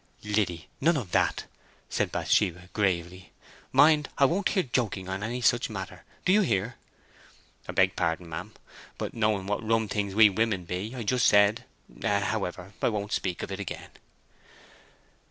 "Liddy—none 0.23 0.97
of 0.97 1.11
that," 1.11 1.45
said 1.87 2.11
Bathsheba, 2.11 2.69
gravely. 2.73 3.33
"Mind, 3.71 4.09
I 4.17 4.25
won't 4.25 4.49
hear 4.49 4.63
joking 4.63 5.07
on 5.07 5.21
any 5.21 5.41
such 5.41 5.69
matter. 5.69 6.05
Do 6.25 6.33
you 6.33 6.41
hear?" 6.41 6.77
"I 7.69 7.71
beg 7.73 7.95
pardon, 7.95 8.27
ma'am. 8.27 8.53
But 8.97 9.13
knowing 9.13 9.45
what 9.45 9.63
rum 9.63 9.87
things 9.87 10.15
we 10.15 10.27
women 10.27 10.65
be, 10.65 10.95
I 10.95 11.03
just 11.03 11.27
said—however, 11.27 12.73
I 12.81 12.89
won't 12.89 13.11
speak 13.13 13.43
of 13.43 13.51
it 13.51 13.59
again." 13.59 13.91